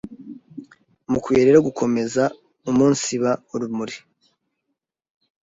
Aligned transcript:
mukwiye 1.11 1.41
rero 1.47 1.59
gukomeza 1.67 2.23
umunsiba 2.69 3.31
urumuri 3.53 3.95